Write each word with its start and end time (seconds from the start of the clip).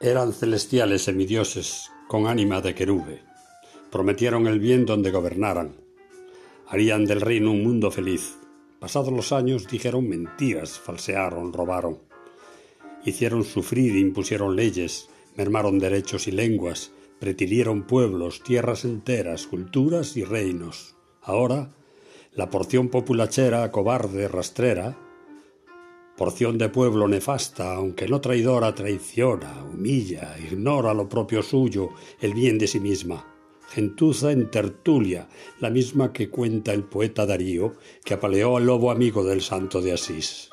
Eran 0.00 0.34
celestiales 0.34 1.04
semidioses 1.04 1.90
con 2.06 2.26
ánima 2.26 2.60
de 2.60 2.74
querube. 2.74 3.22
Prometieron 3.90 4.46
el 4.46 4.60
bien 4.60 4.84
donde 4.84 5.10
gobernaran. 5.10 5.74
Harían 6.66 7.06
del 7.06 7.22
reino 7.22 7.50
un 7.50 7.64
mundo 7.64 7.90
feliz. 7.90 8.36
Pasados 8.78 9.10
los 9.10 9.32
años 9.32 9.66
dijeron 9.68 10.06
mentiras, 10.06 10.78
falsearon, 10.78 11.54
robaron. 11.54 12.02
Hicieron 13.06 13.42
sufrir, 13.42 13.96
impusieron 13.96 14.54
leyes, 14.54 15.08
mermaron 15.34 15.78
derechos 15.78 16.28
y 16.28 16.32
lenguas, 16.32 16.92
pretirieron 17.18 17.86
pueblos, 17.86 18.42
tierras 18.42 18.84
enteras, 18.84 19.46
culturas 19.46 20.14
y 20.18 20.24
reinos. 20.24 20.94
Ahora, 21.22 21.74
la 22.34 22.50
porción 22.50 22.90
populachera, 22.90 23.72
cobarde, 23.72 24.28
rastrera, 24.28 24.98
porción 26.16 26.56
de 26.56 26.68
pueblo 26.68 27.06
nefasta, 27.08 27.74
aunque 27.74 28.08
no 28.08 28.20
traidora, 28.20 28.74
traiciona, 28.74 29.64
humilla, 29.64 30.36
ignora 30.38 30.94
lo 30.94 31.08
propio 31.08 31.42
suyo, 31.42 31.90
el 32.20 32.32
bien 32.32 32.58
de 32.58 32.66
sí 32.66 32.80
misma. 32.80 33.26
Gentuza 33.68 34.32
en 34.32 34.50
tertulia, 34.50 35.28
la 35.60 35.70
misma 35.70 36.12
que 36.12 36.30
cuenta 36.30 36.72
el 36.72 36.84
poeta 36.84 37.26
Darío, 37.26 37.74
que 38.04 38.14
apaleó 38.14 38.56
al 38.56 38.66
lobo 38.66 38.90
amigo 38.90 39.24
del 39.24 39.42
santo 39.42 39.82
de 39.82 39.92
Asís. 39.92 40.50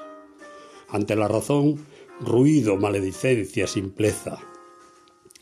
Ante 0.89 1.15
la 1.15 1.27
razón, 1.27 1.85
ruido, 2.19 2.75
maledicencia, 2.77 3.67
simpleza. 3.67 4.39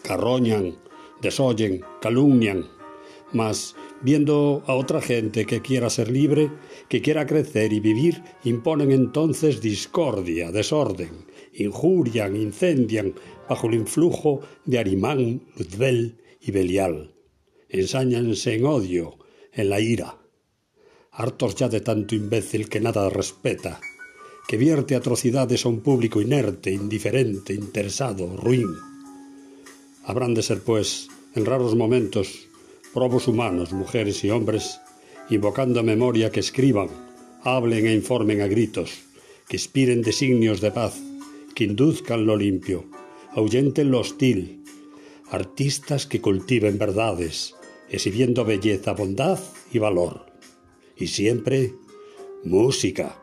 Carroñan, 0.04 0.76
desoyen, 1.22 1.82
calumnian, 2.02 2.68
mas 3.32 3.76
viendo 4.02 4.64
a 4.68 4.74
otra 4.74 5.02
gente 5.02 5.46
que 5.46 5.62
quiera 5.62 5.90
ser 5.90 6.10
libre, 6.10 6.52
que 6.90 7.02
quiera 7.02 7.26
crecer 7.26 7.74
y 7.74 7.80
vivir, 7.80 8.24
imponen 8.44 8.92
entonces 8.92 9.62
discordia, 9.62 10.52
desorden, 10.52 11.26
injurian, 11.54 12.36
incendian 12.36 13.14
bajo 13.48 13.68
el 13.68 13.76
influjo 13.76 14.42
de 14.66 14.80
Arimán, 14.80 15.44
Luzbel 15.58 16.18
y 16.40 16.52
Belial. 16.52 17.14
Ensáñanse 17.70 18.56
en 18.56 18.66
odio, 18.66 19.18
en 19.54 19.70
la 19.70 19.80
ira. 19.80 20.18
Hartos 21.12 21.56
ya 21.56 21.70
de 21.70 21.82
tanto 21.82 22.16
imbécil 22.16 22.70
que 22.70 22.80
nada 22.80 23.10
respeta, 23.10 23.80
que 24.48 24.58
vierte 24.58 24.96
atrocidades 24.96 25.66
a 25.66 25.70
un 25.70 25.82
público 25.82 26.22
inerte, 26.22 26.72
indiferente, 26.72 27.54
interesado, 27.54 28.36
ruin. 28.38 28.68
Habrán 30.04 30.34
de 30.34 30.42
ser, 30.42 30.62
pues, 30.62 31.10
en 31.36 31.46
raros 31.46 31.76
momentos, 31.76 32.50
probos 32.94 33.28
humanos, 33.28 33.74
mujeres 33.74 34.24
y 34.24 34.30
hombres, 34.30 34.80
invocando 35.30 35.84
memoria 35.84 36.32
que 36.32 36.40
escriban, 36.40 36.90
hablen 37.44 37.88
e 37.88 37.94
informen 37.94 38.42
a 38.42 38.48
gritos, 38.48 39.04
que 39.48 39.58
inspiren 39.58 40.02
designios 40.02 40.62
de 40.62 40.72
paz, 40.72 41.00
que 41.56 41.64
induzcan 41.64 42.26
lo 42.26 42.36
limpio, 42.36 42.86
ahuyenten 43.32 43.92
lo 43.92 44.00
hostil, 44.00 44.64
artistas 45.30 46.06
que 46.06 46.22
cultiven 46.22 46.78
verdades, 46.78 47.56
exhibiendo 47.90 48.44
belleza, 48.44 48.94
bondad 48.94 49.40
y 49.72 49.80
valor. 49.80 50.26
Y 50.98 51.08
siempre 51.08 51.74
música. 52.44 53.21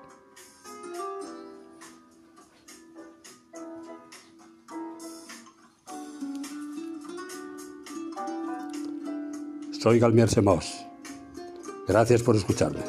Soy 9.81 10.01
Galmier 10.01 10.29
Semos. 10.29 10.85
Gracias 11.87 12.25
por 12.25 12.35
escucharme. 12.35 12.81